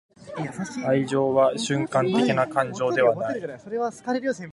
[0.83, 4.49] 愛情は瞬間的な感情ではない.―ジグ・ジグラー―